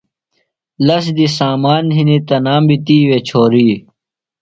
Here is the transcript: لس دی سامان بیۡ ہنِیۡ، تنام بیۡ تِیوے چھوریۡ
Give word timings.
لس 0.85 1.05
دی 1.17 1.27
سامان 1.37 1.83
بیۡ 1.89 1.95
ہنِیۡ، 1.95 2.21
تنام 2.27 2.61
بیۡ 2.67 2.79
تِیوے 2.85 3.17
چھوریۡ 3.27 3.73